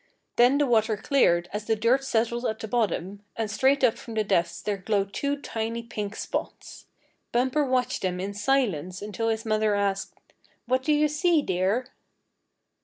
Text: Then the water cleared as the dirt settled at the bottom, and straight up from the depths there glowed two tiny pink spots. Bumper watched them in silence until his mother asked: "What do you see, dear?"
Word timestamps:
Then 0.35 0.57
the 0.57 0.65
water 0.65 0.97
cleared 0.97 1.47
as 1.53 1.65
the 1.65 1.75
dirt 1.75 2.03
settled 2.03 2.43
at 2.47 2.57
the 2.59 2.67
bottom, 2.67 3.21
and 3.35 3.51
straight 3.51 3.83
up 3.83 3.99
from 3.99 4.15
the 4.15 4.23
depths 4.23 4.59
there 4.59 4.77
glowed 4.77 5.13
two 5.13 5.37
tiny 5.39 5.83
pink 5.83 6.15
spots. 6.15 6.87
Bumper 7.31 7.63
watched 7.63 8.01
them 8.01 8.19
in 8.19 8.33
silence 8.33 9.03
until 9.03 9.29
his 9.29 9.45
mother 9.45 9.75
asked: 9.75 10.15
"What 10.65 10.81
do 10.81 10.91
you 10.91 11.07
see, 11.07 11.43
dear?" 11.43 11.85